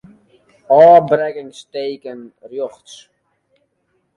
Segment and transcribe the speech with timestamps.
[0.77, 2.19] Ofbrekkingsteken
[2.49, 2.95] rjochts.